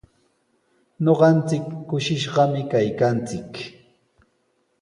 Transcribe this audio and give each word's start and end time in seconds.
Ñuqanchik 1.03 1.65
kushishqami 1.89 2.61
kaykanchik. 2.71 3.51